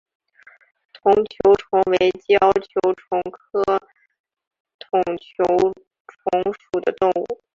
[0.95, 3.61] 筒球虫为胶球虫科
[4.79, 7.43] 筒球虫属的动物。